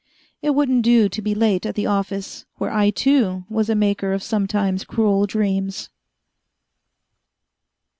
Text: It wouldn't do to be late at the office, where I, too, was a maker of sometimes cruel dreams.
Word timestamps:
It 0.41 0.55
wouldn't 0.55 0.81
do 0.81 1.07
to 1.09 1.21
be 1.21 1.35
late 1.35 1.63
at 1.63 1.75
the 1.75 1.85
office, 1.85 2.45
where 2.55 2.71
I, 2.73 2.89
too, 2.89 3.45
was 3.49 3.69
a 3.69 3.75
maker 3.75 4.13
of 4.13 4.23
sometimes 4.23 4.83
cruel 4.83 5.27
dreams. 5.27 5.89